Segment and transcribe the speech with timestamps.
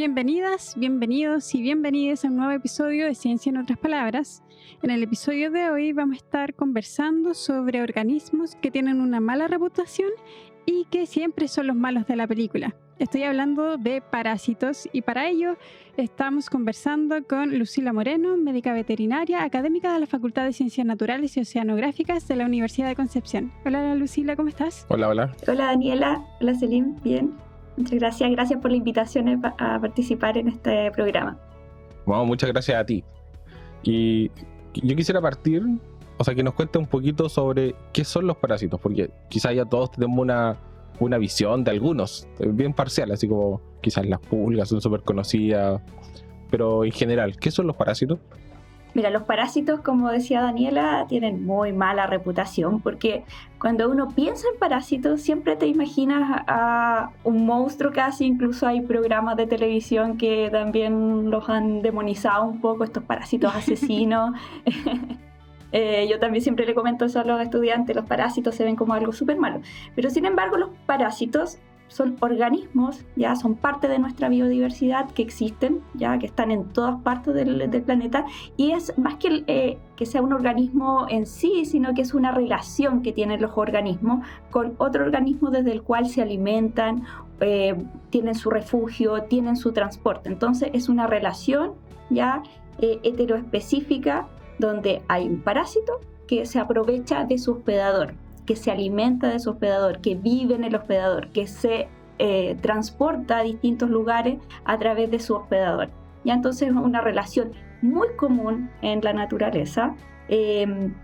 [0.00, 4.42] Bienvenidas, bienvenidos y bienvenidas a un nuevo episodio de Ciencia en otras palabras.
[4.82, 9.46] En el episodio de hoy vamos a estar conversando sobre organismos que tienen una mala
[9.46, 10.08] reputación
[10.64, 12.74] y que siempre son los malos de la película.
[12.98, 15.58] Estoy hablando de parásitos y para ello
[15.98, 21.40] estamos conversando con Lucila Moreno, médica veterinaria, académica de la Facultad de Ciencias Naturales y
[21.40, 23.52] Oceanográficas de la Universidad de Concepción.
[23.66, 24.86] Hola Lucila, ¿cómo estás?
[24.88, 25.36] Hola, hola.
[25.46, 27.49] Hola Daniela, hola Selim, bien.
[27.80, 31.38] Muchas gracias, gracias por la invitación a participar en este programa.
[32.04, 33.02] Bueno, muchas gracias a ti.
[33.82, 34.30] Y
[34.74, 35.62] yo quisiera partir,
[36.18, 39.64] o sea, que nos cuente un poquito sobre qué son los parásitos, porque quizás ya
[39.64, 40.58] todos tenemos una,
[40.98, 45.80] una visión de algunos, bien parcial, así como quizás las pulgas son súper conocidas,
[46.50, 48.18] pero en general, ¿qué son los parásitos?
[48.94, 53.24] Mira, los parásitos, como decía Daniela, tienen muy mala reputación porque
[53.58, 59.36] cuando uno piensa en parásitos siempre te imaginas a un monstruo casi, incluso hay programas
[59.36, 64.32] de televisión que también los han demonizado un poco, estos parásitos asesinos.
[65.72, 68.92] Eh, yo también siempre le comento eso a los estudiantes, los parásitos se ven como
[68.92, 69.60] algo súper malo.
[69.94, 71.58] Pero sin embargo, los parásitos
[71.90, 77.02] son organismos, ya son parte de nuestra biodiversidad que existen, ya que están en todas
[77.02, 78.24] partes del, planeta
[78.56, 82.32] y es más que eh, que sea un organismo en sí, sino que es una
[82.32, 87.04] relación que tienen los organismos con otro organismo desde el cual se alimentan,
[87.40, 87.74] eh,
[88.10, 90.28] tienen su refugio, tienen su transporte.
[90.28, 91.72] Entonces es una relación
[92.08, 92.42] ya
[92.78, 98.14] eh, heteroespecífica donde hay un parásito que se aprovecha de su hospedador
[98.50, 101.86] que se alimenta de su hospedador, que vive en el hospedador, que se
[102.18, 105.90] eh, transporta a distintos lugares a través de su hospedador.
[106.24, 109.94] Ya entonces es una relación muy común en la naturaleza.
[110.26, 110.94] Em,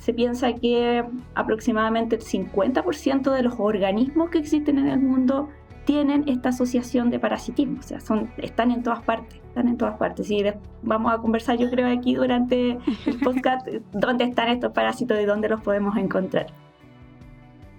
[0.00, 1.04] se piensa que
[1.36, 5.50] aproximadamente el 50% de los organismos que existen en el mundo
[5.84, 9.96] tienen esta asociación de parasitismo, o sea, son, están en todas partes, están en todas
[9.98, 10.28] partes.
[10.32, 10.44] Y
[10.82, 12.76] vamos a conversar, yo creo, aquí durante
[13.06, 16.46] el podcast, dónde están estos parásitos y dónde los podemos encontrar.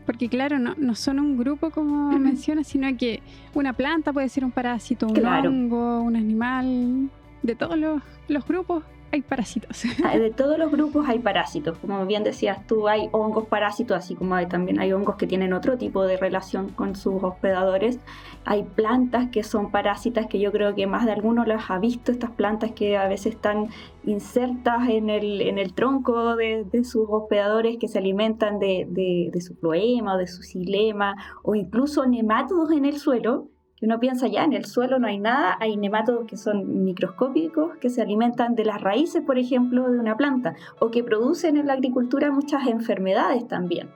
[0.05, 3.21] Porque claro, no, no son un grupo como mencionas, sino que
[3.53, 7.09] una planta puede ser un parásito, un hongo, un animal,
[7.41, 8.83] de todos los, los grupos
[9.13, 9.83] hay parásitos.
[10.03, 11.77] Ah, de todos los grupos hay parásitos.
[11.77, 15.77] Como bien decías tú, hay hongos parásitos, así como también hay hongos que tienen otro
[15.77, 17.99] tipo de relación con sus hospedadores.
[18.43, 22.11] Hay plantas que son parásitas, que yo creo que más de alguno las ha visto,
[22.11, 23.69] estas plantas que a veces están
[24.03, 29.41] insertas en el, en el tronco de, sus hospedadores que se alimentan de, de, de
[29.41, 31.13] su floema o de su xilema,
[31.43, 33.52] o incluso nemátodos en el suelo
[33.85, 37.89] uno piensa ya en el suelo no hay nada, hay nemátodos que son microscópicos que
[37.89, 41.73] se alimentan de las raíces, por ejemplo, de una planta o que producen en la
[41.73, 43.89] agricultura muchas enfermedades también.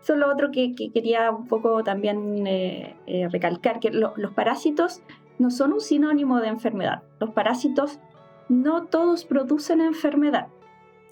[0.00, 5.02] Eso es lo otro que, quería un poco también eh, eh, recalcar, que los parásitos
[5.38, 7.02] no son un sinónimo de enfermedad.
[7.20, 8.00] Los parásitos
[8.48, 10.48] no todos producen enfermedad.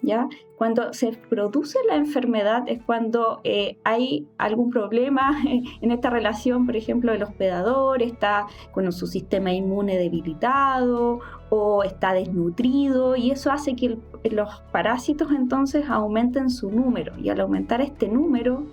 [0.06, 0.28] ¿Ya?
[0.56, 5.36] Cuando se produce la enfermedad es cuando eh, hay algún problema
[5.80, 11.18] en esta relación, por ejemplo, el hospedador está con su sistema inmune debilitado
[11.50, 13.98] o está desnutrido y eso hace que
[14.30, 18.64] los parásitos entonces aumenten su número y al aumentar este número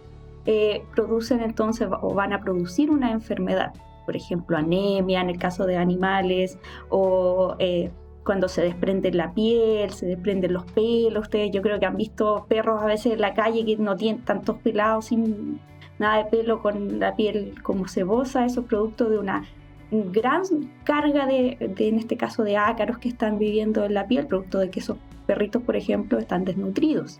[0.45, 3.73] eh, producen entonces o van a producir una enfermedad,
[4.05, 7.55] por ejemplo, anemia en el caso de animales o...
[7.57, 7.91] Eh,
[8.23, 11.23] cuando se desprende la piel, se desprenden los pelos.
[11.23, 14.21] Ustedes yo creo que han visto perros a veces en la calle que no tienen
[14.23, 15.59] tantos pelados sin
[15.99, 18.45] nada de pelo con la piel como cebosa.
[18.45, 19.45] Eso es producto de una
[19.91, 20.43] gran
[20.83, 24.69] carga de, en este caso, de ácaros que están viviendo en la piel, producto de
[24.69, 24.97] que esos
[25.27, 27.19] perritos, por ejemplo, están desnutridos.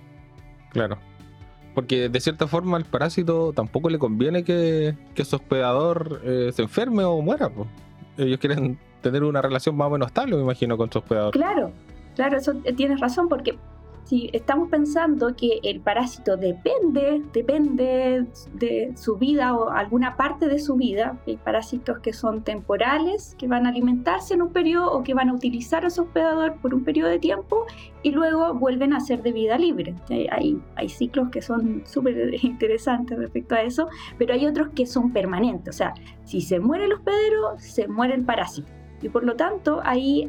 [0.71, 0.97] Claro.
[1.75, 6.61] Porque de cierta forma al parásito tampoco le conviene que, que su hospedador eh, se
[6.61, 7.49] enferme o muera.
[7.49, 7.67] Pues.
[8.17, 11.31] Ellos quieren tener una relación más o menos estable, me imagino, con su hospedador.
[11.31, 11.71] Claro,
[12.15, 13.55] claro, eso eh, tienes razón, porque
[14.05, 20.59] si estamos pensando que el parásito depende, depende de su vida o alguna parte de
[20.59, 25.03] su vida, hay parásitos que son temporales, que van a alimentarse en un periodo o
[25.03, 27.65] que van a utilizar a su hospedador por un periodo de tiempo
[28.01, 29.95] y luego vuelven a ser de vida libre.
[30.31, 35.13] Hay, hay ciclos que son súper interesantes respecto a eso, pero hay otros que son
[35.13, 35.93] permanentes, o sea,
[36.25, 40.27] si se muere el hospedero, se muere el parásito Y por lo tanto, ahí,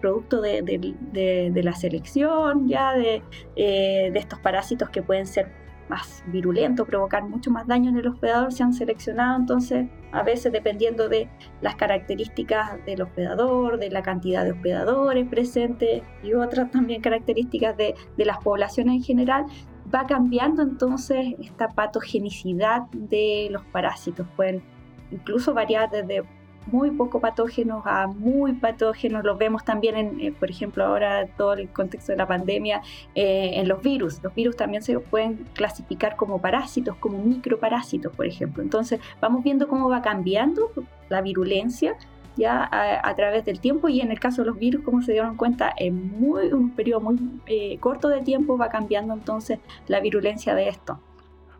[0.00, 3.22] producto de, la selección ya de,
[3.56, 5.50] eh, de estos parásitos que pueden ser
[5.88, 10.52] más virulentos, provocar mucho más daño en el hospedador, se han seleccionado entonces a veces
[10.52, 11.30] dependiendo de
[11.62, 17.94] las características del hospedador, de la cantidad de hospedadores presentes y otras también características de
[18.18, 19.46] las poblaciones en general,
[19.92, 24.26] va cambiando entonces esta patogenicidad de los parásitos.
[24.36, 24.62] Pueden
[25.10, 26.22] incluso variar desde
[26.70, 29.24] muy poco patógenos a muy patógenos.
[29.24, 32.82] Lo vemos también, en, eh, por ejemplo, ahora todo el contexto de la pandemia,
[33.14, 34.22] eh, en los virus.
[34.22, 38.62] Los virus también se pueden clasificar como parásitos, como microparásitos, por ejemplo.
[38.62, 40.70] Entonces, vamos viendo cómo va cambiando
[41.08, 41.96] la virulencia
[42.36, 45.36] ya a, través del tiempo y en el caso de los virus, como se dieron
[45.36, 50.54] cuenta, en muy, un periodo muy eh, corto de tiempo va cambiando entonces la virulencia
[50.54, 51.00] de esto.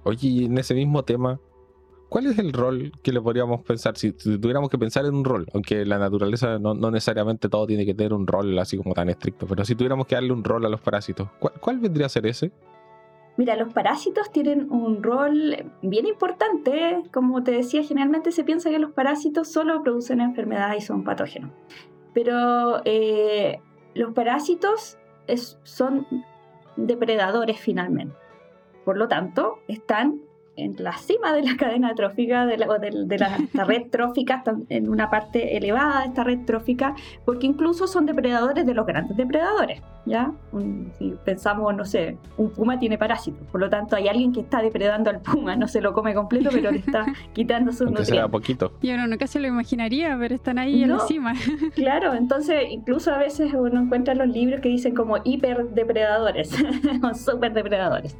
[0.04, 1.40] Oye, y en ese mismo tema,
[2.08, 3.96] ¿Cuál es el rol que le podríamos pensar?
[3.96, 7.94] Si, tuviéramos que pensar en un rol, aunque la naturaleza no, necesariamente todo tiene que
[7.94, 10.68] tener un rol así como tan estricto, pero si tuviéramos que darle un rol a
[10.70, 12.50] los parásitos, ¿cuál, vendría a ser ese?
[13.36, 17.02] Mira, los parásitos tienen un rol bien importante.
[17.12, 21.52] Como te decía, generalmente se piensa que los parásitos solo producen enfermedades y son patógenos.
[22.14, 23.60] Pero eh,
[23.94, 24.98] los parásitos
[25.62, 26.04] son
[26.76, 28.16] depredadores finalmente.
[28.84, 30.22] Por lo tanto, están
[30.58, 35.08] en la cima de la cadena trófica, de la, de, la, red trófica, en una
[35.08, 36.94] parte elevada de esta red trófica,
[37.24, 39.80] porque incluso son depredadores de los grandes depredadores.
[40.08, 40.32] ¿ya?
[40.98, 44.62] si pensamos, no sé, un puma tiene parásitos, por lo tanto hay alguien que está
[44.62, 48.30] depredando al puma, no se lo come completo, pero le está quitando sus Aunque nutrientes.
[48.30, 48.72] poquito.
[48.80, 51.34] Y uno nunca se lo imaginaría, pero están ahí en la cima.
[51.74, 56.50] Claro, entonces incluso a veces uno encuentra los libros que dicen como hiperdepredadores
[57.02, 58.16] o superdepredadores.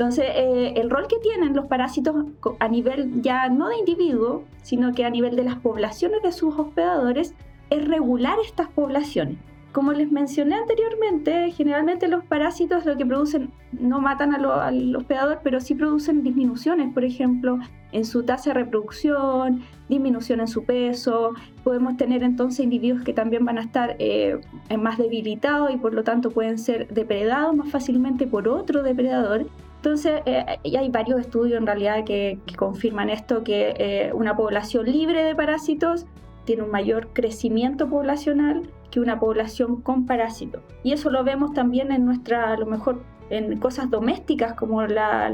[0.00, 2.24] Entonces, eh, el rol que tienen los parásitos
[2.58, 6.58] a nivel ya no de individuo, sino que a nivel de las poblaciones de sus
[6.58, 7.34] hospedadores,
[7.68, 9.36] es regular estas poblaciones.
[9.72, 15.60] Como les mencioné anteriormente, generalmente los parásitos lo que producen no matan al hospedador, pero
[15.60, 17.58] sí producen disminuciones, por ejemplo,
[17.92, 19.60] en su tasa de reproducción,
[19.90, 21.34] disminución en su peso.
[21.62, 24.40] Podemos tener entonces individuos que también van a estar eh,
[24.78, 29.44] más debilitados y por lo tanto pueden ser depredados más fácilmente por otro depredador
[29.82, 35.24] entonces, eh, hay varios estudios en realidad que, confirman esto, que eh, una población libre
[35.24, 36.04] de parásitos
[36.44, 40.60] tiene un mayor crecimiento poblacional que una población con parásitos.
[40.82, 45.30] Y eso lo vemos también en nuestra, a lo mejor, en cosas domésticas como la,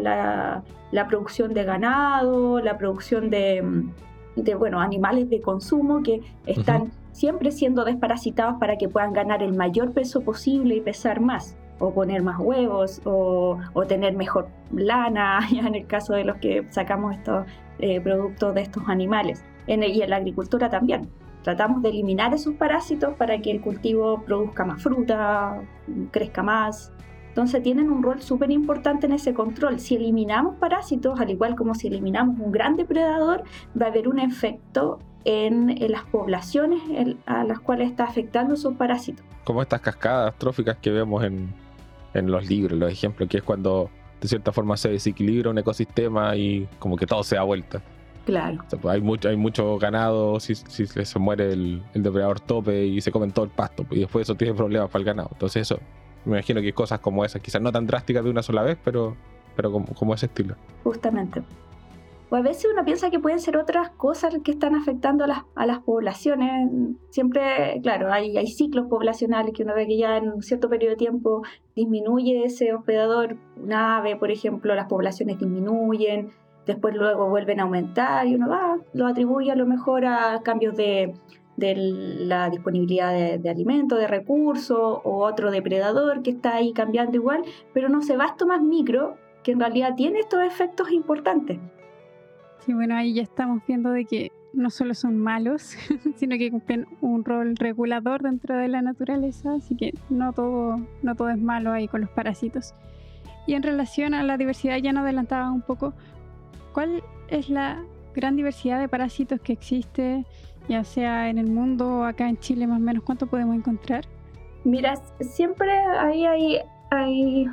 [0.93, 3.65] la, producción de ganado, la producción de,
[4.37, 9.55] de, bueno, animales de consumo que están siempre siendo desparasitados para que puedan ganar el
[9.55, 13.59] mayor peso posible y pesar más o poner más huevos o,
[13.89, 17.47] tener mejor lana, ya en el caso de los que sacamos estos
[17.79, 19.45] eh, productos de estos animales.
[19.67, 21.09] En y en la agricultura también.
[21.43, 25.63] Tratamos de eliminar esos parásitos para que el cultivo produzca más fruta,
[26.11, 26.93] crezca más.
[27.29, 29.79] Entonces tienen un rol súper importante en ese control.
[29.79, 33.45] Si eliminamos parásitos, al igual como si eliminamos un gran depredador,
[33.81, 36.81] va a haber un efecto en, las poblaciones
[37.27, 39.25] a las cuales está afectando esos parásitos.
[39.45, 41.53] Como estas cascadas tróficas que vemos en,
[42.19, 43.91] en los libros, los ejemplos, que es cuando
[44.21, 47.83] de cierta forma se desequilibra un ecosistema y como que todo se da vuelta.
[48.25, 48.59] Claro.
[48.69, 53.13] Pues, hay, mucho, hay mucho ganado, si, si se muere el, depredador tope y se
[53.13, 55.31] comen todo el pasto, pues, y después eso tiene problemas para el ganado.
[55.33, 55.81] Entonces eso,
[56.25, 59.17] me imagino que cosas como esas, quizás no tan drásticas de una sola vez, pero,
[59.55, 60.57] pero como, como ese estilo.
[60.83, 61.43] Justamente
[62.37, 65.39] o a veces uno piensa que pueden ser otras cosas que están afectando a las,
[65.55, 66.71] a poblaciones.
[67.09, 70.97] Siempre, claro, hay, ciclos poblacionales que uno ve que ya en un cierto periodo de
[70.97, 71.43] tiempo
[71.75, 76.31] disminuye ese hospedador, un ave, por ejemplo, las poblaciones disminuyen,
[76.67, 80.77] después luego vuelven a aumentar y uno va, lo atribuye a lo mejor a cambios
[80.77, 81.15] de,
[81.57, 87.17] de la disponibilidad de, de alimentos, de recursos o otro depredador que está ahí cambiando
[87.17, 91.61] igual, pero no se va esto más micro que en realidad tiene estos efectos importantes.
[92.67, 95.77] Y bueno, ahí ya estamos viendo de que no solo son malos,
[96.17, 101.15] sino que cumplen un rol regulador dentro de la naturaleza, así que no todo, no
[101.15, 102.75] todo es malo ahí con los parásitos.
[103.47, 105.93] Y en relación a la diversidad, ya nos adelantaba un poco,
[106.73, 110.25] ¿cuál es la gran diversidad de parásitos que existe,
[110.69, 113.05] ya sea en el mundo o acá en Chile más o menos?
[113.05, 114.05] ¿Cuánto podemos encontrar?
[114.65, 115.71] Mira, siempre
[116.01, 116.59] ahí hay,
[116.91, 117.47] hay,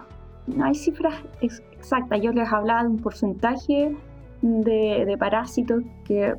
[0.60, 2.22] hay cifras exactas.
[2.22, 3.96] Yo les hablaba de un porcentaje
[4.44, 6.36] de, parásitos que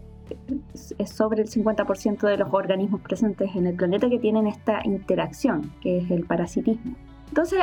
[0.98, 5.72] es sobre el 50% de los organismos presentes en el planeta que tienen esta interacción,
[5.80, 6.94] que es el parasitismo.
[7.28, 7.60] Entonces,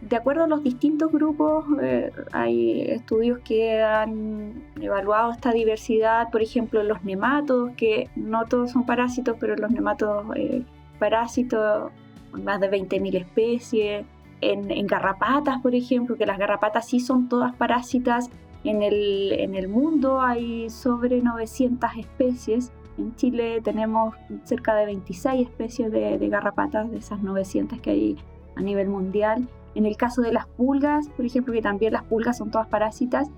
[0.00, 6.42] de, acuerdo a los distintos grupos, eh, hay estudios que han evaluado esta diversidad, por
[6.42, 10.62] ejemplo, los nematodos, que no todos son parásitos, pero los nematodos eh,
[10.98, 11.90] parásitos,
[12.32, 14.04] más de 20.000 especies.
[14.40, 18.30] En, en, garrapatas, por ejemplo, que las garrapatas sí son todas parásitas.
[18.64, 22.72] En el, en el mundo hay sobre 900 especies.
[22.98, 28.16] En Chile tenemos cerca de 26 especies de, garrapatas, de esas 900 que hay
[28.56, 29.48] a nivel mundial.
[29.74, 33.30] En el caso de las pulgas, por ejemplo, que también las pulgas son todas parásitas,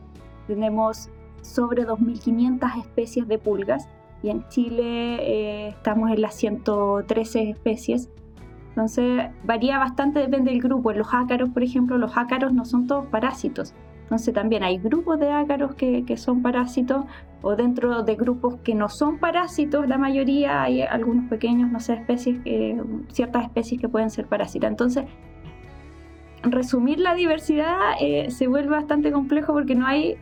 [0.47, 1.11] tenemos
[1.43, 3.89] sobre 2.500 especies de pulgas
[4.23, 8.09] y en Chile eh, estamos en las 113 especies.
[8.71, 10.91] Entonces varía bastante, depende del grupo.
[10.91, 13.75] En los ácaros, por ejemplo, los ácaros no son todos parásitos.
[14.11, 17.05] Entonces también hay grupos de ácaros que, que, son parásitos
[17.43, 21.95] o dentro de grupos que no son parásitos, la mayoría hay algunos pequeños, no sé,
[21.95, 22.77] especies, eh,
[23.13, 24.69] ciertas especies que pueden ser parásitas.
[24.69, 25.05] Entonces,
[26.43, 30.17] resumir la diversidad eh, se vuelve bastante complejo porque no hay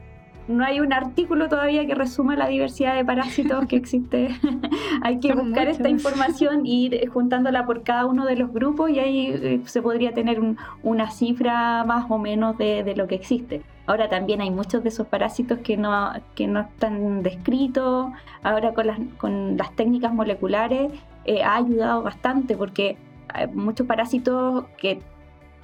[0.49, 4.29] no hay un artículo todavía que resuma la diversidad de parásitos que existe.
[5.03, 8.99] hay que buscar esta información y ir juntándola por cada uno de los grupos y
[8.99, 10.41] ahí eh, se podría tener
[10.83, 13.63] una cifra más o menos de, lo que existe.
[13.89, 18.09] Ahora también hay muchos de esos parásitos que no, que no están descritos.
[18.43, 20.93] Ahora con las, con las técnicas moleculares
[21.25, 25.01] eh, ha ayudado bastante porque hay muchos parásitos que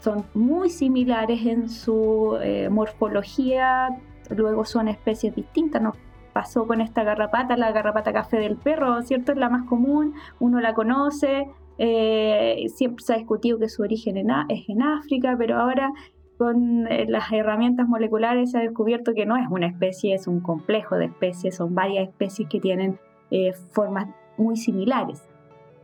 [0.01, 3.91] son muy similares en su eh, morfología,
[4.31, 5.83] luego son especies distintas.
[5.83, 5.97] Nos
[6.33, 9.33] pasó con esta garrapata, la garrapata café del perro, ¿cierto?
[9.33, 14.17] Es la más común, uno la conoce, eh, siempre se ha discutido que su origen
[14.49, 15.91] es en África, pero ahora
[16.39, 20.41] con eh, las herramientas moleculares se ha descubierto que no es una especie, es un
[20.41, 22.99] complejo de especies, son varias especies que tienen
[23.31, 25.23] eh, formas muy similares.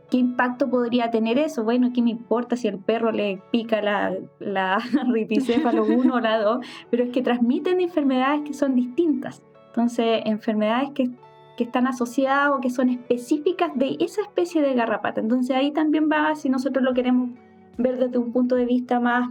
[0.09, 1.63] ¿Qué impacto podría tener eso?
[1.63, 4.77] Bueno, ¿qué me importa si el perro le pica la, la
[5.07, 6.65] ripicéfalo 1 o la 2?
[6.89, 9.41] Pero es que transmiten enfermedades que son distintas.
[9.67, 11.11] Entonces, enfermedades que,
[11.55, 15.21] que están asociadas o que son específicas de esa especie de garrapata.
[15.21, 17.29] Entonces, ahí también va, si nosotros lo queremos
[17.77, 19.29] ver desde un punto de vista más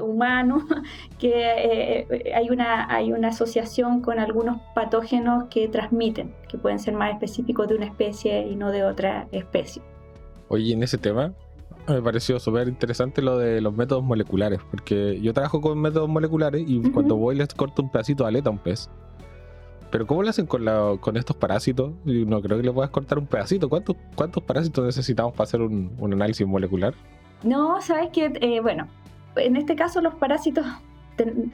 [0.00, 0.66] humano,
[1.18, 6.94] que eh, hay, una, hay una asociación con algunos patógenos que transmiten, que pueden ser
[6.94, 9.82] más específicos de una especie y no de otra especie.
[10.48, 11.32] Oye, en ese tema
[11.88, 16.62] me pareció súper interesante lo de los métodos moleculares, porque yo trabajo con métodos moleculares
[16.66, 18.90] y cuando voy les corto un pedacito de aleta a un pez.
[19.90, 21.92] Pero ¿cómo lo hacen con, la, con estos parásitos?
[22.04, 23.68] No creo que le puedas cortar un pedacito.
[23.68, 26.94] ¿Cuántos, cuántos parásitos necesitamos para hacer un, análisis molecular?
[27.42, 28.86] No, sabes que, eh, bueno,
[29.36, 30.66] en este caso los parásitos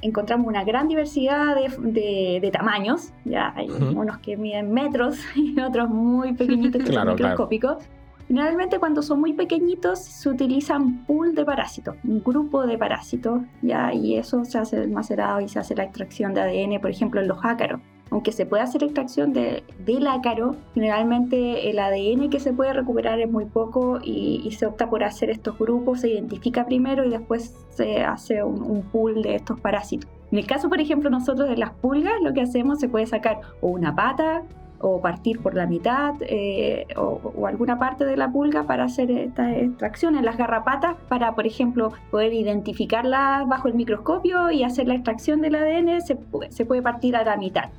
[0.03, 3.13] encontramos una gran diversidad de, tamaños.
[3.25, 7.85] Ya hay unos que miden metros y otros muy pequeñitos que son microscópicos.
[8.29, 13.95] Generalmente cuando son muy pequeñitos se utilizan pool de parásitos, un grupo de parásitos, ¿ya?
[13.95, 17.29] y eso se hace almacenado y se hace la extracción de ADN, por ejemplo, en
[17.29, 17.81] los ácaros.
[18.11, 23.21] Aunque se puede hacer extracción de, del ácaro, generalmente el ADN que se puede recuperar
[23.21, 27.55] es muy poco y, se opta por hacer estos grupos, se identifica primero y después
[27.71, 30.09] se hace un, un pool de estos parásitos.
[30.31, 33.41] En el caso, por ejemplo, nosotros de las pulgas, lo que hacemos se puede sacar
[33.61, 34.45] o una pata,
[34.81, 39.55] o partir por la mitad eh, o, alguna parte de la pulga para hacer esta
[39.57, 44.95] extracción en las garrapatas para por ejemplo poder identificarlas bajo el microscopio y hacer la
[44.95, 47.71] extracción del ADN se puede partir a la mitad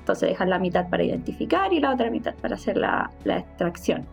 [0.00, 4.04] entonces dejan la mitad para identificar y la otra mitad para hacer la, la extracción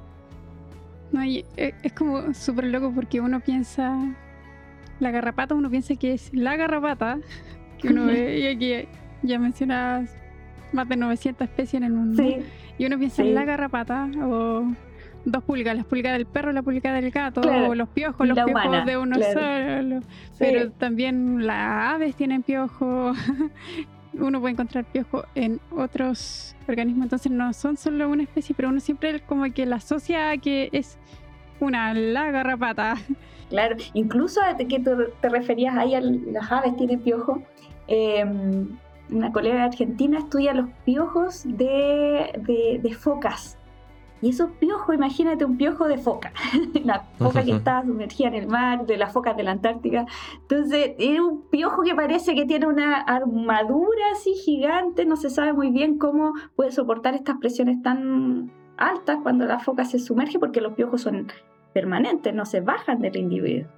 [1.11, 3.97] no, y eh, es como súper loco porque uno piensa
[4.99, 7.17] la garrapata uno piensa que es la garrapata
[7.79, 8.87] que uno ve y aquí
[9.23, 10.15] ya mencionas
[10.71, 12.23] más de 900 especies en el mundo.
[12.77, 14.65] Y uno piensa en la garrapata o
[15.25, 18.85] dos pulgas, las pulgas del perro, la pulga del gato, o los piojos, los piojos
[18.85, 20.01] de uno solo.
[20.37, 23.17] Pero también las aves tienen piojos.
[24.19, 28.79] Uno puede encontrar piojos en otros organismos, entonces no son solo una especie, pero uno
[28.79, 30.97] siempre como que la asocia a que es
[31.59, 32.95] una la garrapata.
[33.49, 34.79] Claro, incluso que
[35.21, 37.39] te referías ahí a las aves tienen piojos.
[37.87, 38.25] Eh,
[39.09, 43.56] una colega argentina estudia los piojos de, de, focas.
[44.21, 46.31] Y esos piojos, imagínate un piojo de foca,
[46.83, 50.05] la foca que está sumergida en el mar, de las focas de la Antártica.
[50.41, 55.53] Entonces, es un piojo que parece que tiene una armadura así gigante, no se sabe
[55.53, 60.61] muy bien cómo puede soportar estas presiones tan altas cuando la foca se sumerge, porque
[60.61, 61.27] los piojos son
[61.73, 63.69] permanentes, no se bajan del individuo.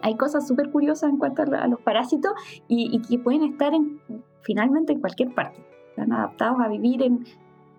[0.00, 2.32] Hay cosas súper curiosas en cuanto a los parásitos
[2.68, 4.00] y, y que pueden estar en
[4.42, 5.60] finalmente en cualquier parte.
[5.90, 7.24] Están adaptados a vivir en,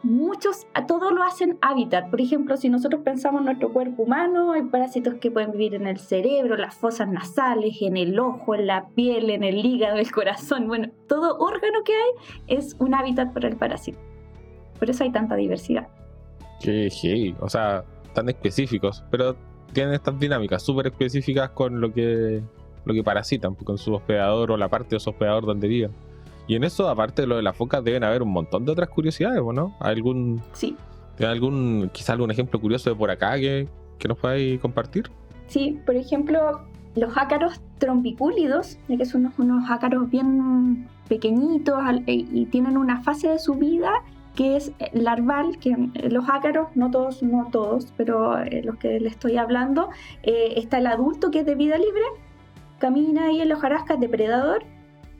[0.04, 2.10] muchos, a todos lo hacen hábitat.
[2.10, 5.88] Por ejemplo, si nosotros pensamos en nuestro cuerpo humano, hay parásitos que pueden vivir en
[5.88, 10.12] el cerebro, las fosas nasales, en el ojo, en la piel, en el hígado, el
[10.12, 10.68] corazón.
[10.68, 14.00] Bueno, todo órgano que hay es un hábitat para el parásito.
[14.78, 15.88] Por eso hay tanta diversidad.
[16.62, 19.36] Qué hey, o sea, tan específicos, pero
[19.74, 22.42] tienen estas dinámicas súper específicas con lo que,
[22.86, 25.92] lo que parasitan, con su hospedador o la parte de su hospedador donde viven.
[26.50, 28.90] Y en eso, aparte de lo de las focas, deben haber un montón de otras
[28.90, 29.76] curiosidades, ¿no?
[29.80, 30.76] ¿Algún, sí.
[31.20, 33.68] algún, quizá algún ejemplo curioso de por acá que,
[34.00, 35.12] que nos podáis compartir?
[35.46, 36.62] Sí, por ejemplo,
[36.96, 43.54] los ácaros trompicúlidos, que son unos, ácaros bien pequeñitos y tienen una fase de su
[43.54, 43.92] vida
[44.36, 45.76] que es larval, que
[46.10, 49.90] los ácaros, no todos, no todos, pero eh, los que le estoy hablando,
[50.24, 52.06] eh, está el adulto que es de vida libre,
[52.80, 54.64] camina ahí en los jarascas depredador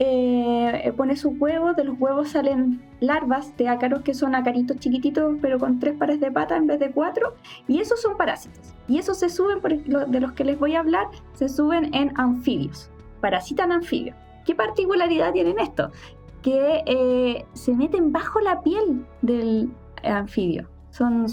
[0.02, 5.34] eh, pone sus huevos, de los huevos salen larvas de ácaros que son acaritos chiquititos
[5.42, 7.34] pero con tres pares de pata en vez de cuatro
[7.68, 11.06] y esos son parásitos y esos se suben, de los que les voy a hablar,
[11.34, 12.90] se suben en anfibios,
[13.20, 14.16] parasitan anfibios.
[14.46, 15.92] ¿Qué particularidad tienen esto?
[16.40, 19.70] Que eh, se meten bajo la piel del
[20.02, 21.26] anfibio, son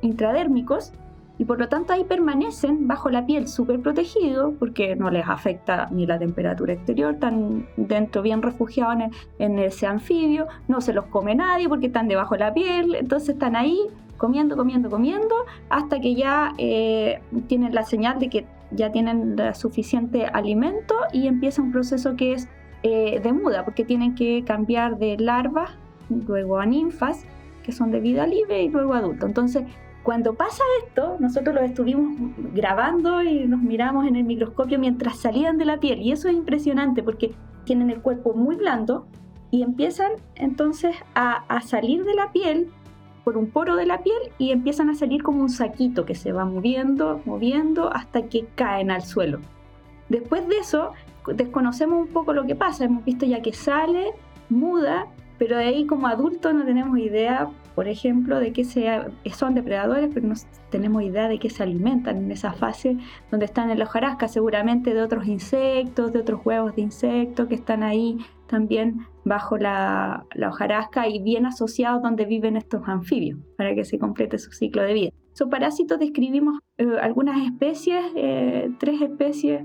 [0.00, 0.92] intradérmicos
[1.38, 5.88] y por lo tanto ahí permanecen bajo la piel súper protegidos porque no les afecta
[5.90, 8.96] ni la temperatura exterior, están dentro bien refugiados
[9.38, 13.30] en, ese anfibio, no se los come nadie porque están debajo de la piel, entonces
[13.30, 13.78] están ahí
[14.16, 15.34] comiendo, comiendo, comiendo,
[15.68, 21.62] hasta que ya eh, tienen la señal de que ya tienen suficiente alimento y empieza
[21.62, 22.48] un proceso que es
[22.82, 25.70] eh, de muda, porque tienen que cambiar de larvas,
[26.10, 27.24] luego a ninfas,
[27.62, 29.26] que son de vida libre, y luego adulto.
[29.26, 29.64] Entonces,
[30.08, 32.18] cuando pasa esto, nosotros lo estuvimos
[32.54, 36.00] grabando y nos miramos en el microscopio mientras salían de la piel.
[36.00, 37.34] Y eso es impresionante porque
[37.64, 39.06] tienen el cuerpo muy blando
[39.50, 42.70] y empiezan entonces a, salir de la piel
[43.22, 46.32] por un poro de la piel y empiezan a salir como un saquito que se
[46.32, 49.40] va moviendo, moviendo hasta que caen al suelo.
[50.08, 50.92] Después de eso,
[51.34, 52.86] desconocemos un poco lo que pasa.
[52.86, 54.12] Hemos visto ya que sale,
[54.48, 60.10] muda, pero de ahí como adultos no tenemos idea por ejemplo, de que son depredadores,
[60.12, 60.34] pero no
[60.68, 62.96] tenemos idea de qué se alimentan en esa fase
[63.30, 67.54] donde están en la hojarasca, seguramente de otros insectos, de otros huevos de insectos que
[67.54, 73.84] están ahí también bajo la, hojarasca y bien asociados donde viven estos anfibios para que
[73.84, 75.10] se complete su ciclo de vida.
[75.34, 79.62] Son parásitos describimos eh, algunas especies, eh, tres especies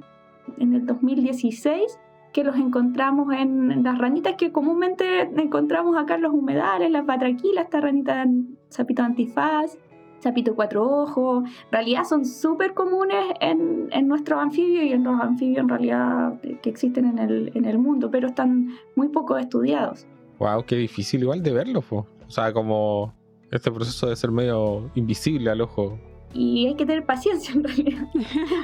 [0.60, 1.98] en el 2016
[2.34, 7.66] que los encontramos en las ranitas que comúnmente encontramos acá en los humedales, las batraquilas,
[7.66, 8.26] esta ranita
[8.70, 9.78] sapito antifaz,
[10.20, 11.44] sapito cuatro ojos.
[11.46, 16.42] En realidad son súper comunes en, en nuestros anfibios y en los anfibios en realidad
[16.62, 20.08] que existen en el, en el mundo, pero están muy poco estudiados.
[20.40, 23.14] Wow, qué difícil igual de verlo, o sea, como
[23.52, 26.00] este proceso de ser medio invisible al ojo
[26.34, 28.08] y hay que tener paciencia en realidad.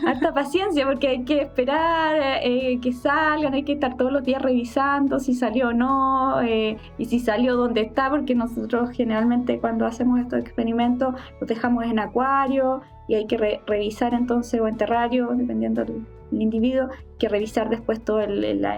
[0.06, 4.42] Harta paciencia porque hay que esperar eh, que salgan, hay que estar todos los días
[4.42, 9.86] revisando si salió o no eh, y si salió dónde está, porque nosotros generalmente cuando
[9.86, 15.30] hacemos estos experimentos los dejamos en acuario y hay que revisar entonces o en terrario,
[15.36, 18.78] dependiendo del, individuo, que revisar después todo el, la,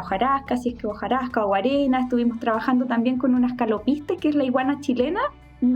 [0.00, 2.00] hojarasca, si es que hojarasca o arena.
[2.00, 5.20] Estuvimos trabajando también con unas calopistes, que es la iguana chilena,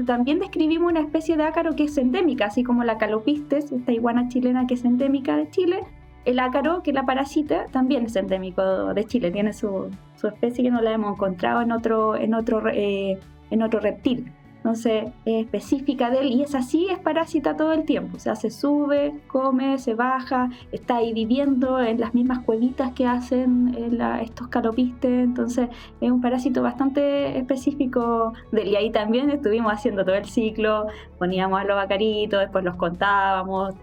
[0.07, 4.29] también describimos una especie de ácaro que es endémica, así como la calopistes, esta iguana
[4.29, 5.81] chilena que es endémica de Chile.
[6.25, 10.71] El ácaro, que la parasita, también es endémico de Chile, tiene su, su especie que
[10.71, 13.19] no la hemos encontrado en otro, en otro, eh,
[13.51, 14.33] en otro reptil
[14.65, 18.35] entonces es específica de él y es así, es parásita todo el tiempo, o sea,
[18.35, 24.19] se sube, come, se baja, está ahí viviendo en las mismas cuevitas que hacen eh,
[24.23, 25.69] estos calopistes, entonces
[26.01, 28.69] es un parásito bastante específico de él.
[28.69, 30.87] Y ahí también estuvimos haciendo todo el ciclo,
[31.19, 33.75] poníamos a los bacaritos, después los contábamos,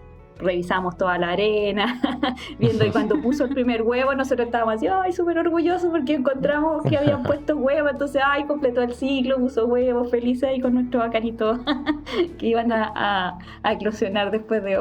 [0.42, 2.00] revisamos toda la arena,
[2.58, 6.82] viendo y cuando puso el primer huevo nosotros estábamos así, ay, súper orgullosos porque encontramos
[6.84, 11.00] que habían puesto huevo, entonces, ay, completó el ciclo, puso huevos, felices ahí con nuestro
[11.00, 11.60] bacanito
[12.38, 14.78] que iban a, eclosionar después de,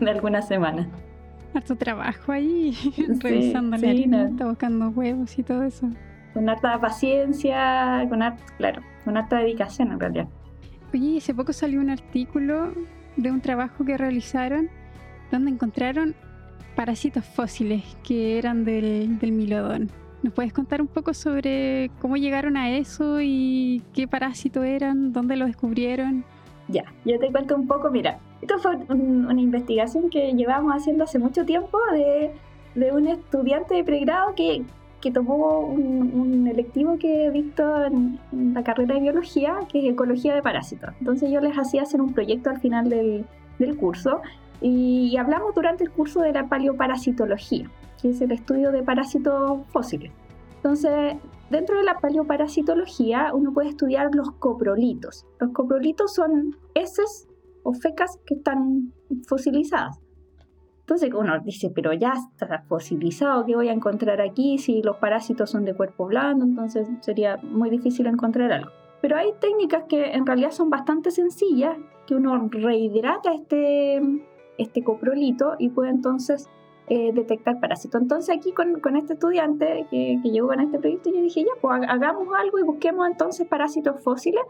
[0.00, 0.86] de algunas semanas.
[1.54, 2.74] Harto trabajo ahí,
[3.20, 5.90] revisando la arena, buscando huevos y todo eso.
[6.32, 10.28] Con harta paciencia, con harta, claro, con harta dedicación en realidad.
[10.94, 12.72] Oye, hace poco salió un artículo
[13.16, 14.70] de un trabajo que realizaron
[15.32, 16.14] donde encontraron
[16.76, 19.90] parásitos fósiles que eran del, del milodón.
[20.22, 25.36] ¿Nos puedes contar un poco sobre cómo llegaron a eso y qué parásitos eran, dónde
[25.36, 26.24] lo descubrieron?
[26.68, 31.18] Ya, yo te cuento un poco, mira, esto fue una investigación que llevamos haciendo hace
[31.18, 32.30] mucho tiempo de,
[32.76, 34.62] de un estudiante de pregrado que
[35.02, 38.18] que tomó un, electivo que he visto en,
[38.54, 40.90] la carrera de biología, que es ecología de parásitos.
[41.00, 43.26] Entonces yo les hacía hacer un proyecto al final del,
[43.58, 44.22] del curso
[44.62, 47.70] y hablamos durante el curso de la paleoparasitología,
[48.00, 50.12] que es el estudio de parásitos fósiles.
[50.56, 51.16] Entonces,
[51.50, 55.26] dentro de la paleoparasitología uno puede estudiar los coprolitos.
[55.40, 57.28] Los coprolitos son heces
[57.64, 58.92] o fecas que están
[59.26, 60.00] fosilizadas.
[60.80, 65.50] Entonces uno dice, pero ya está fosilizado, ¿qué voy a encontrar aquí si los parásitos
[65.50, 66.44] son de cuerpo blando?
[66.44, 68.70] Entonces sería muy difícil encontrar algo.
[69.00, 74.00] Pero hay técnicas que en realidad son bastante sencillas, que uno rehidrata este,
[74.62, 76.48] este coprolito y puede entonces
[76.88, 78.00] eh, detectar parásitos.
[78.00, 81.52] Entonces aquí con, con este estudiante que, que, llegó con este proyecto, yo dije, ya,
[81.60, 84.42] pues hagamos algo y busquemos entonces parásitos fósiles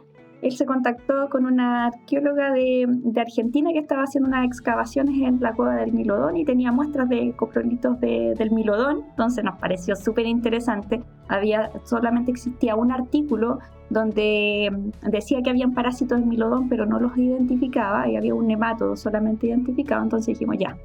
[0.43, 5.53] él se contactó con una arqueóloga de, Argentina que estaba haciendo unas excavaciones en la
[5.55, 11.03] cueva del Milodón y tenía muestras de coprolitos del Milodón, entonces nos pareció súper interesante.
[11.29, 17.17] Había, solamente existía un artículo donde decía que habían parásitos del Milodón, pero no los
[17.17, 20.77] identificaba y había un nematodo solamente identificado, entonces dijimos ya,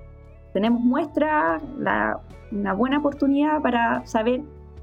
[0.53, 1.63] tenemos muestras,
[2.51, 4.41] una buena oportunidad para saber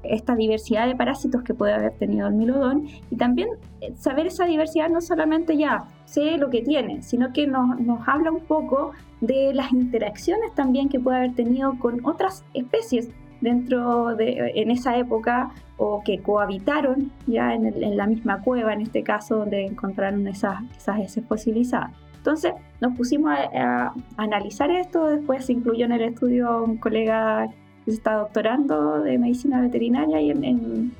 [0.09, 3.49] esta diversidad de parásitos que puede haber tenido el milodón y también
[3.81, 8.07] eh, saber esa diversidad no solamente ya sé lo que tiene, sino que nos, nos
[8.07, 8.91] habla un poco
[9.21, 13.09] de las interacciones también que puede haber tenido con otras especies
[13.41, 18.81] dentro de en esa época o que cohabitaron ya en, en la misma cueva, en
[18.81, 21.91] este caso donde encontraron esas, esas heces fosilizadas.
[22.17, 27.49] Entonces nos pusimos a, a, analizar esto, después se incluyó en el estudio un colega
[27.85, 30.91] se está doctorando de medicina veterinaria y en,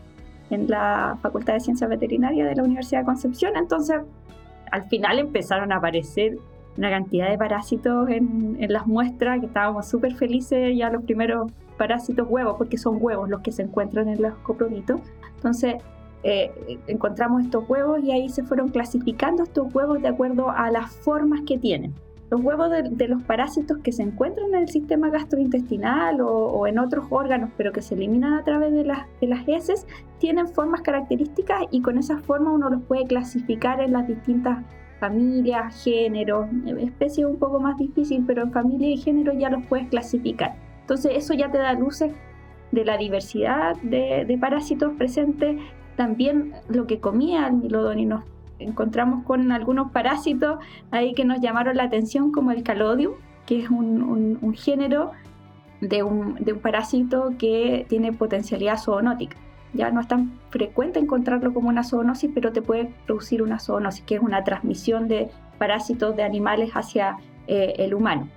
[0.49, 3.57] en, la Facultad de Ciencias Veterinarias de la Universidad de Concepción.
[3.57, 4.01] Entonces,
[4.71, 6.37] al final empezaron a aparecer
[6.77, 11.51] una cantidad de parásitos en, en las muestras que estábamos súper felices ya los primeros
[11.77, 15.01] parásitos huevos, porque son huevos los que se encuentran en los coprolitos.
[15.35, 15.75] Entonces,
[16.23, 16.51] eh,
[16.87, 21.41] encontramos estos huevos y ahí se fueron clasificando estos huevos de acuerdo a las formas
[21.45, 21.93] que tienen.
[22.35, 27.05] Los huevos de, los parásitos que se encuentran en el sistema gastrointestinal o, en otros
[27.09, 29.87] órganos, pero que se eliminan a través de las, heces,
[30.19, 34.65] tienen formas características y con esa forma uno los puede clasificar en las distintas
[34.99, 39.87] familias, géneros, especies un poco más difícil, pero en familia y género ya los puedes
[39.87, 40.57] clasificar.
[40.81, 42.11] Entonces eso ya te da luces
[42.73, 45.55] de la diversidad de, parásitos presentes,
[45.95, 47.99] también lo que comía el milodón
[48.59, 50.59] encontramos con algunos parásitos
[50.91, 53.13] ahí que nos llamaron la atención, como el calodium,
[53.45, 55.11] que es un, género
[55.81, 59.37] de un, parásito que tiene potencialidad zoonótica.
[59.73, 64.03] Ya no es tan frecuente encontrarlo como una zoonosis, pero te puede producir una zoonosis,
[64.05, 68.29] que es una transmisión de parásitos de animales hacia eh, el humano.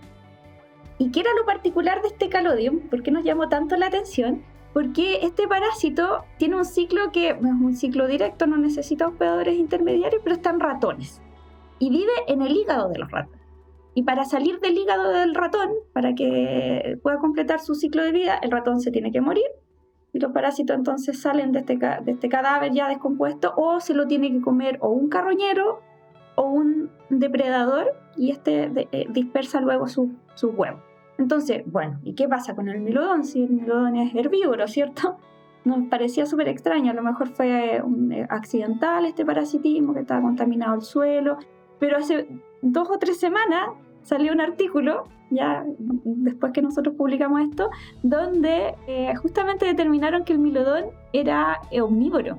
[0.98, 2.80] ¿Y qué era lo particular de este calodium?
[2.80, 4.42] ¿Por qué nos llamó tanto la atención?
[4.72, 10.20] Porque este parásito tiene un ciclo que es un ciclo directo, no necesita hospedadores intermediarios,
[10.22, 11.22] pero está en ratones
[11.78, 13.40] y vive en el hígado de los ratones.
[13.94, 18.38] Y para salir del hígado del ratón, para que pueda completar su ciclo de vida,
[18.42, 19.46] el ratón se tiene que morir
[20.12, 24.06] y los parásitos entonces salen de este, de este cadáver ya descompuesto o se lo
[24.06, 25.80] tiene que comer o un carroñero
[26.36, 30.87] o un depredador y este eh, dispersa luego sus su huevos.
[31.18, 33.24] Entonces, bueno, ¿y qué pasa con el milodón?
[33.24, 35.16] Si el milodón es herbívoro, ¿cierto?
[35.64, 40.22] Nos parecía súper extraño, a lo mejor fue un eh, accidental este parasitismo, que estaba
[40.22, 41.38] contaminado el suelo,
[41.80, 42.28] pero hace
[42.62, 43.70] dos o tres semanas
[44.02, 47.68] salió un artículo, ya después que nosotros publicamos esto,
[48.02, 52.38] donde eh, justamente determinaron que el milodón era omnívoro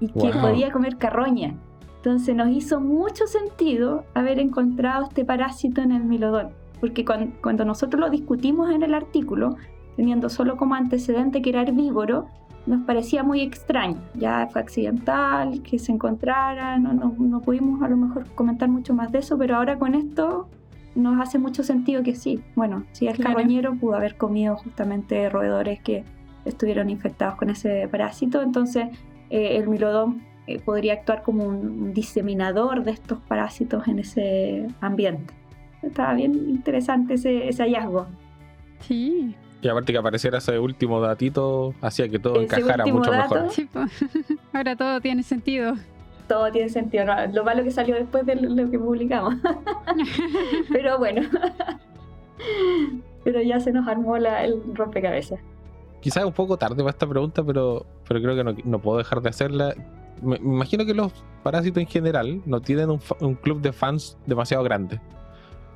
[0.00, 1.54] y que podía comer carroña.
[1.98, 8.00] Entonces nos hizo mucho sentido haber encontrado este parásito en el milodón porque cuando, nosotros
[8.00, 9.56] lo discutimos en el artículo,
[9.96, 12.26] teniendo solo como antecedente que era herbívoro,
[12.66, 14.00] nos parecía muy extraño.
[14.14, 19.10] Ya fue accidental, que se encontrara, no, no, pudimos a lo mejor comentar mucho más
[19.10, 20.48] de eso, pero ahora con esto
[20.94, 22.40] nos hace mucho sentido que sí.
[22.54, 26.04] Bueno, si es carroñero, pudo haber comido justamente roedores que
[26.44, 28.88] estuvieron infectados con ese parásito, entonces
[29.30, 35.37] eh, el milodón eh, podría actuar como un diseminador de estos parásitos en ese ambiente.
[35.82, 38.06] Estaba bien interesante ese, hallazgo.
[38.80, 39.34] Sí.
[39.60, 43.48] Y aparte que apareciera ese último datito, hacía que todo encajara mucho mejor.
[44.52, 45.74] Ahora todo tiene sentido.
[46.28, 47.06] Todo tiene sentido.
[47.32, 49.36] Lo malo que salió después de lo que publicamos.
[50.72, 51.22] pero bueno.
[53.24, 55.40] pero ya se nos armó la, el rompecabezas.
[56.00, 59.22] Quizás un poco tarde para esta pregunta, pero, pero creo que no, no puedo dejar
[59.22, 59.74] de hacerla.
[60.22, 61.12] Me, imagino que los
[61.42, 65.00] parásitos en general no tienen un, un club de fans demasiado grande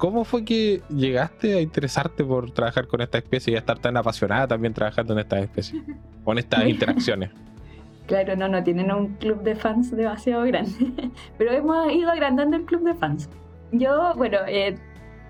[0.03, 3.97] ¿cómo fue que llegaste a interesarte por trabajar con esta especie y a estar tan
[3.97, 5.81] apasionada también trabajando en estas especies?
[6.25, 7.31] Con estas interacciones.
[8.09, 10.73] Claro, no, no tienen un club de fans demasiado grande,
[11.39, 13.31] pero hemos ido agrandando el club de fans.
[13.71, 14.75] Yo, bueno, eh,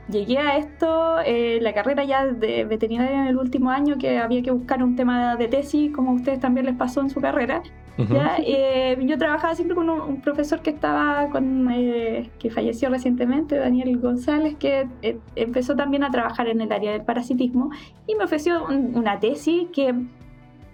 [0.08, 4.42] llegué a esto, eh, la carrera ya de veterinaria en el último año, que había
[4.42, 7.62] que buscar un tema de tesis, como a ustedes también les pasó en su carrera.
[7.98, 13.98] Eh, yo trabajaba siempre con un, profesor que estaba con, eh, que falleció recientemente, Daniel
[13.98, 14.88] González, que
[15.36, 17.70] empezó también a trabajar en el área del parasitismo
[18.06, 19.94] y me ofreció una tesis que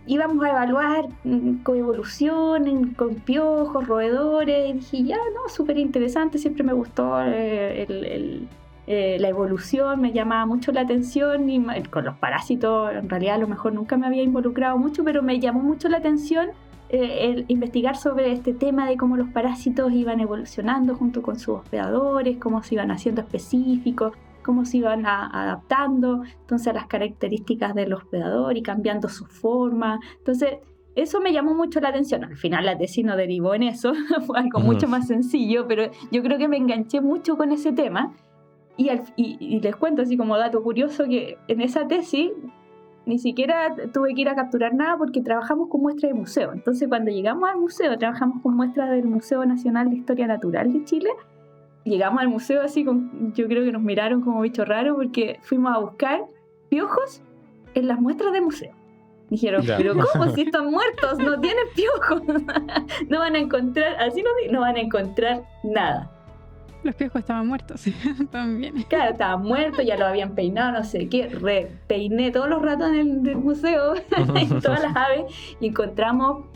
[0.06, 6.62] íbamos a evaluar mm, coevolución con piojos, roedores, y dije, ya, no, súper interesante, siempre
[6.62, 8.48] me gustó el
[8.90, 13.38] eh, la evolución me llamaba mucho la atención y con los parásitos en realidad a
[13.38, 16.52] lo mejor nunca me había involucrado mucho, pero me llamó mucho la atención
[16.88, 21.56] eh, el investigar sobre este tema de cómo los parásitos iban evolucionando junto con sus
[21.56, 27.92] hospedadores, cómo se iban haciendo específicos, cómo se iban adaptando entonces a las características del
[27.92, 30.00] hospedador y cambiando su forma.
[30.18, 30.58] Entonces,
[30.94, 32.24] eso me llamó mucho la atención.
[32.24, 33.92] Al final la tesis no derivó en eso,
[34.26, 38.14] fue algo mucho más sencillo, pero yo creo que me enganché mucho con ese tema
[39.16, 42.30] y, les cuento así como dato curioso que en esa tesis
[43.08, 46.52] ni siquiera tuve que ir a capturar nada porque trabajamos con muestras de museo.
[46.52, 50.84] Entonces cuando llegamos al museo, trabajamos con muestras del Museo Nacional de Historia Natural de
[50.84, 51.08] Chile.
[51.84, 55.74] Llegamos al museo así, con, yo creo que nos miraron como bicho raro porque fuimos
[55.74, 56.26] a buscar
[56.68, 57.22] piojos
[57.72, 58.72] en las muestras de museo.
[59.30, 61.18] Dijeron, pero ¿cómo si están muertos?
[61.18, 62.22] No tienen piojos.
[63.08, 66.10] no van a encontrar, así no, no van a encontrar nada.
[66.88, 67.84] Los piojos estaban muertos
[68.30, 68.82] también.
[68.84, 71.28] Claro, estaban muertos, ya lo habían peinado, no sé qué.
[71.28, 73.92] Repeiné todos los ratos en el, museo,
[74.62, 75.24] todas las aves,
[75.60, 76.46] y encontramos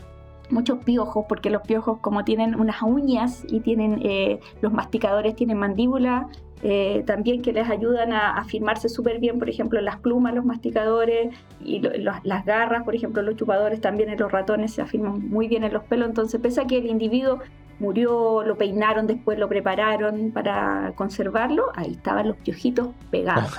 [0.49, 5.59] muchos piojos, porque los piojos como tienen unas uñas y tienen eh, los masticadores tienen
[5.59, 6.29] mandíbula,
[6.63, 10.45] eh, también que les ayudan a, a firmarse súper bien, por ejemplo, las plumas, los
[10.45, 11.31] masticadores
[11.63, 15.63] y las garras, por ejemplo, los chupadores también en los ratones se afirman muy bien
[15.63, 17.37] en los pelos, entonces pese a que el individuo
[17.79, 23.51] murió, lo peinaron, después lo prepararon para conservarlo, ahí estaban los piojitos pegados.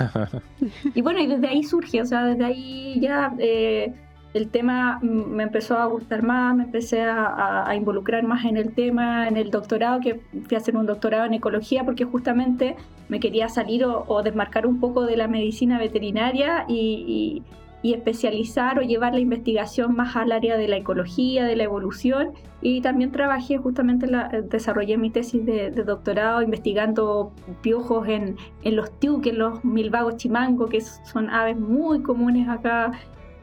[0.93, 3.93] y bueno, y desde ahí surge, o sea, desde ahí ya eh,
[4.33, 9.27] el tema me empezó a gustar más, me empecé a, involucrar más en el tema,
[9.27, 12.75] en el doctorado, que fui a hacer un doctorado en ecología porque justamente
[13.07, 17.43] me quería salir o, desmarcar un poco de la medicina veterinaria y y
[17.93, 22.33] especializar o llevar la investigación más al área de la ecología, de la evolución.
[22.61, 28.75] Y también trabajé justamente, la, eh, desarrollé mi tesis de, doctorado investigando piojos en, en
[28.75, 32.91] los tiuques, los milvagos chimango, que son aves muy comunes acá,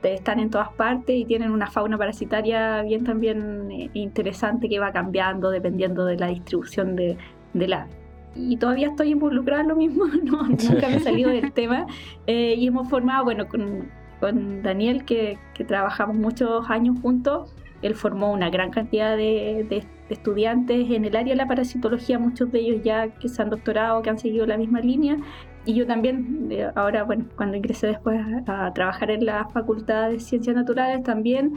[0.02, 4.90] están en todas partes y tienen una fauna parasitaria bien también eh, interesante que va
[4.90, 7.16] cambiando dependiendo de la distribución de,
[7.54, 8.02] del ave
[8.34, 11.86] y todavía estoy involucrada en lo mismo, no, nunca me he salido del tema.
[12.26, 13.90] Eh, y hemos formado, bueno, con,
[14.22, 21.04] con Daniel, que, trabajamos muchos años juntos, él formó una gran cantidad de, estudiantes en
[21.06, 24.18] el área de la parasitología, muchos de ellos ya que se han doctorado, que han
[24.18, 25.16] seguido la misma línea.
[25.64, 30.54] Y yo también, ahora, bueno, cuando ingresé después a, trabajar en la Facultad de Ciencias
[30.54, 31.54] Naturales, también,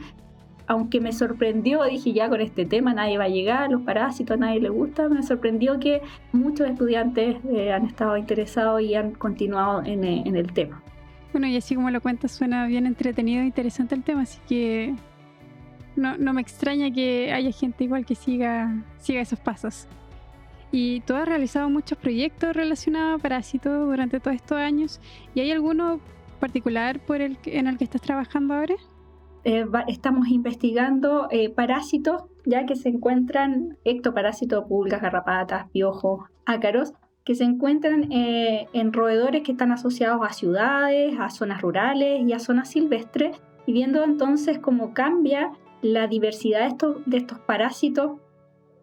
[0.66, 4.40] aunque me sorprendió, dije ya con este tema nadie va a llegar, los parásitos a
[4.40, 6.02] nadie le gusta, me sorprendió que
[6.32, 10.82] muchos estudiantes eh, han estado interesados y han continuado en el tema.
[11.36, 14.96] Bueno, y así como lo cuentas, suena bien entretenido e interesante el tema, así que
[15.98, 19.86] no, me extraña que haya gente igual que siga, siga esos pasos.
[20.72, 25.02] Y tú has realizado muchos proyectos relacionados a parásitos durante todos estos años.
[25.34, 26.00] ¿Y hay alguno
[26.40, 28.76] particular por el, en el que estás trabajando ahora?
[29.44, 36.94] Eh, estamos investigando eh, parásitos ya que se encuentran ectoparásitos, pulgas, garrapatas, piojos, ácaros,
[37.26, 42.32] que se encuentran eh, en roedores que están asociados a ciudades, a zonas rurales y
[42.34, 43.36] a zonas silvestres,
[43.66, 48.12] y viendo entonces cómo cambia la diversidad de estos, de estos parásitos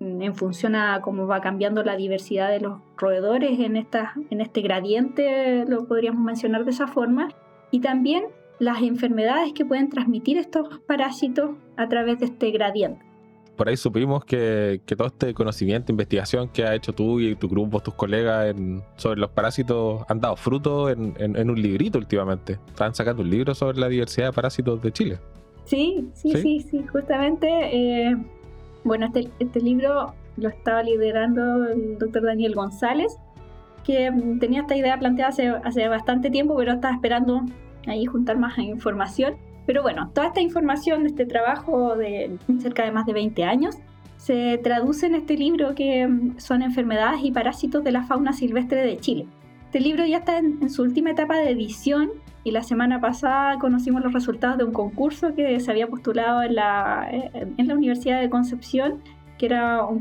[0.01, 4.41] mm, en función a cómo va cambiando la diversidad de los roedores en, esta, en
[4.41, 7.29] este gradiente, lo podríamos mencionar de esa forma,
[7.71, 8.25] y también
[8.59, 13.12] las enfermedades que pueden transmitir estos parásitos a través de este gradiente
[13.57, 17.81] por ahí supimos que, todo este conocimiento, investigación que ha hecho tú y tu grupo,
[17.81, 18.55] tus colegas
[18.97, 22.59] sobre los parásitos han dado fruto en, un librito últimamente.
[22.69, 25.19] Están sacando un libro sobre la diversidad de parásitos de Chile.
[25.65, 27.47] Sí, sí, sí, sí, justamente.
[27.49, 28.17] Eh,
[28.85, 33.17] bueno, este, este, libro lo estaba liderando el doctor Daniel González,
[33.85, 34.11] que
[34.41, 37.43] tenía esta idea planteada hace, hace bastante tiempo, pero estaba esperando
[37.87, 39.37] ahí juntar más información
[39.67, 43.77] pero bueno, toda esta información de este trabajo de cerca de más de 20 años
[44.17, 48.85] se traduce en este libro que mm, son enfermedades y parásitos de la fauna silvestre
[48.85, 49.27] de Chile.
[49.65, 52.11] Este libro ya está en, su última etapa de edición
[52.45, 56.57] y la semana pasada conocimos los resultados de un concurso que se había postulado en
[56.57, 59.01] la, en la Universidad de Concepción
[59.43, 59.99] que era un,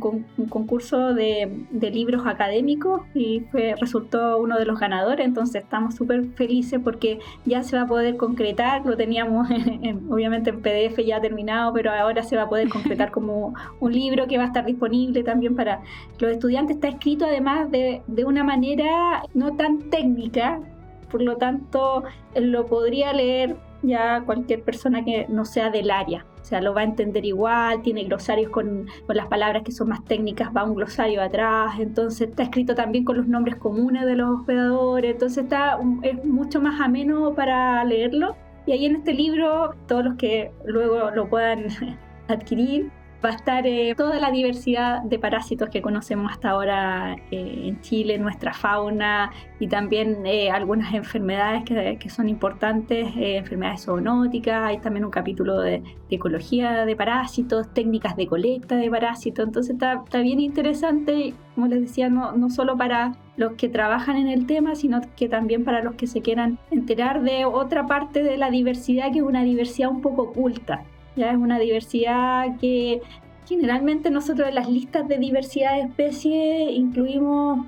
[0.50, 6.80] concurso de, libros académicos y fue, resultó uno de los ganadores, entonces estamos súper felices
[6.84, 9.50] porque ya se va a poder concretar, lo teníamos
[10.12, 14.28] obviamente en PDF ya terminado, pero ahora se va a poder concretar como un libro
[14.28, 15.82] que va a estar disponible también para
[16.20, 20.60] los estudiantes, está escrito además de, de una manera no tan técnica,
[21.10, 22.04] por lo tanto
[22.36, 26.28] lo podría leer ya cualquier persona que no sea del área.
[26.52, 30.50] Sea, lo va a entender igual, tiene glosarios con, las palabras que son más técnicas,
[30.54, 35.14] va un glosario atrás, entonces está escrito también con los nombres comunes de los hospedadores,
[35.14, 38.36] entonces está, es mucho más ameno para leerlo.
[38.66, 41.68] Y ahí en este libro, todos los que luego lo puedan
[42.28, 42.92] adquirir,
[43.24, 47.80] va a estar eh, toda la diversidad de parásitos que conocemos hasta ahora eh, en
[47.82, 55.06] Chile, nuestra fauna y también eh, algunas enfermedades que, son importantes, enfermedades zoonóticas, hay también
[55.06, 60.40] un capítulo de, ecología de parásitos, técnicas de colecta de parásitos, entonces está, está bien
[60.40, 65.30] interesante, como les decía, no solo para los que trabajan en el tema, sino que
[65.30, 69.24] también para los que se quieran enterar de otra parte de la diversidad que es
[69.24, 70.84] una diversidad un poco oculta
[71.16, 73.02] ya es una diversidad que
[73.48, 77.66] generalmente nosotros en las listas de diversidad de especies incluimos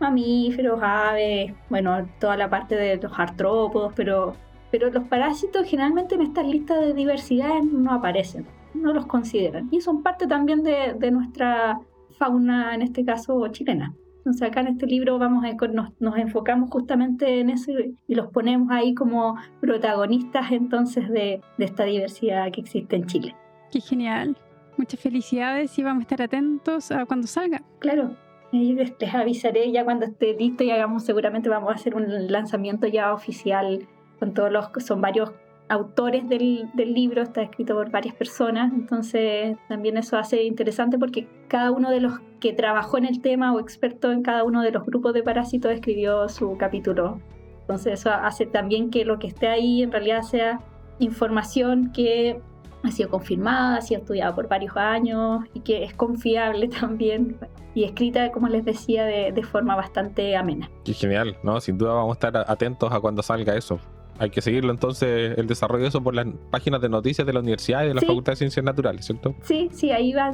[0.00, 4.34] mamíferos, aves, bueno, toda la parte de los artrópodos, pero,
[4.70, 9.68] pero los parásitos generalmente en estas listas de diversidad no aparecen, no los consideran.
[9.72, 11.80] Y son parte también de, de nuestra
[12.16, 13.92] fauna, en este caso chilena.
[14.28, 15.54] Entonces acá en este libro vamos a,
[16.00, 17.72] nos, enfocamos justamente en eso
[18.06, 23.34] y los ponemos ahí como protagonistas entonces de, esta diversidad que existe en Chile.
[23.72, 24.36] Qué genial.
[24.76, 27.62] Muchas felicidades y vamos a estar atentos a cuando salga.
[27.78, 28.16] Claro,
[28.52, 32.86] les, les, avisaré ya cuando esté listo y hagamos, seguramente vamos a hacer un lanzamiento
[32.86, 33.88] ya oficial
[34.18, 35.32] con todos los, son varios
[35.70, 41.26] autores del, del, libro, está escrito por varias personas, entonces también eso hace interesante porque
[41.48, 44.70] cada uno de los que trabajó en el tema o experto en cada uno de
[44.70, 47.20] los grupos de parásitos escribió su capítulo.
[47.62, 50.60] Entonces eso hace también que lo que esté ahí en realidad sea
[50.98, 52.40] información que
[52.82, 57.36] ha sido confirmada, ha sido estudiada por varios años y que es confiable también
[57.74, 60.70] y escrita, como les decía, de, de forma bastante amena.
[60.84, 61.60] Qué genial, ¿no?
[61.60, 63.78] Sin duda vamos a estar atentos a cuando salga eso.
[64.18, 67.38] Hay que seguirlo entonces, el desarrollo de eso por las páginas de noticias de la
[67.38, 69.34] universidad y de la Facultad de Ciencias Naturales, ¿cierto?
[69.42, 70.32] Sí, sí, ahí va,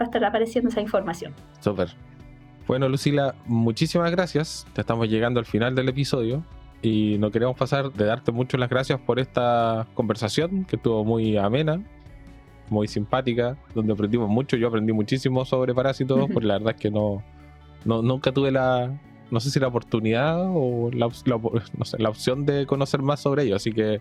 [0.00, 1.34] va, a estar apareciendo esa información.
[1.60, 1.88] Súper.
[2.66, 4.66] Bueno, Lucila, muchísimas gracias.
[4.74, 6.44] Ya estamos llegando al final del episodio
[6.82, 11.36] y no queremos pasar de darte muchas las gracias por esta conversación que estuvo muy
[11.36, 11.82] amena,
[12.68, 14.56] muy simpática, donde aprendimos mucho.
[14.56, 17.22] Yo aprendí muchísimo sobre parásitos, porque la verdad es que no,
[17.84, 21.08] no nunca tuve la, no sé si la oportunidad o la,
[21.98, 23.56] la opción de conocer más sobre ello.
[23.56, 24.00] Así que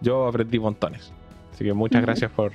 [0.00, 1.12] yo aprendí montones.
[1.52, 2.52] Así que muchas gracias por,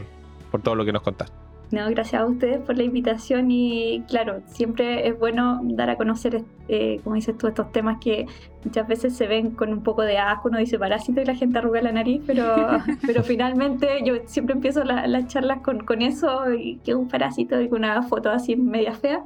[0.51, 1.40] por todo lo que nos contaste.
[1.71, 6.43] No, gracias a ustedes por la invitación y claro, siempre es bueno dar a conocer,
[6.67, 8.25] eh, como dices tú, estos temas que
[8.65, 11.59] muchas veces se ven con un poco de asco, uno dice parásito y la gente
[11.59, 12.43] arruga la nariz, pero,
[13.05, 17.59] pero finalmente yo siempre empiezo las charlas con, con eso y que es un parásito
[17.61, 19.23] y con una foto así media fea,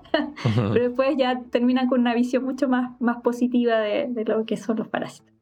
[0.53, 4.55] pero después ya terminan con una visión mucho más, más positiva de, de lo que
[4.55, 5.35] son los parásitos.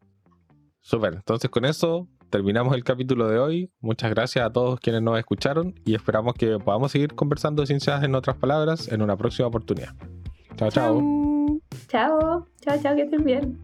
[0.86, 3.72] Súper, entonces con eso terminamos el capítulo de hoy.
[3.80, 8.16] Muchas gracias a todos quienes nos escucharon y esperamos que podamos seguir conversando ciencias en
[8.16, 9.94] otras palabras en una próxima oportunidad.
[10.56, 11.00] Chao, chao.
[11.90, 13.60] Chao, chao, chao, que estén bien.